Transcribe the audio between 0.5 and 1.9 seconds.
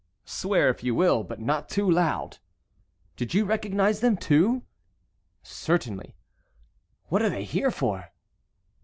if you will, but not too